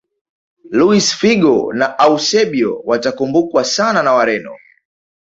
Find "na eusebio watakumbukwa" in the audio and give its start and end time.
1.73-3.63